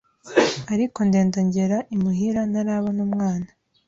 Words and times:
ariko 0.73 0.97
ndenda 1.07 1.39
ngera 1.47 1.77
imuhira 1.95 2.41
ntarabona 2.51 2.99
umwana 3.07 3.49